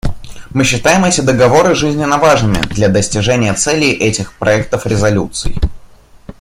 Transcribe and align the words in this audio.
Мы 0.49 0.63
считаем 0.63 1.05
эти 1.05 1.21
договоры 1.21 1.75
жизненно 1.75 2.17
важными 2.17 2.57
для 2.73 2.89
достижения 2.89 3.53
целей 3.53 3.91
этих 3.91 4.33
проектов 4.33 4.87
резолюций. 4.87 5.55